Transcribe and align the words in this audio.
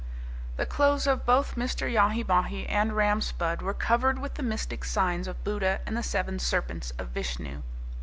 The 0.57 0.65
clothes 0.65 1.05
of 1.05 1.27
both 1.27 1.53
Mr. 1.55 1.87
Yahi 1.87 2.23
Bahi 2.23 2.65
and 2.65 2.95
Ram 2.95 3.21
Spudd 3.21 3.61
were 3.61 3.75
covered 3.75 4.17
with 4.17 4.33
the 4.33 4.41
mystic 4.41 4.83
signs 4.83 5.27
of 5.27 5.43
Buddha 5.43 5.79
and 5.85 5.95
the 5.95 6.01
seven 6.01 6.39
serpents 6.39 6.89
of 6.97 7.09
Vishnu. 7.09 7.61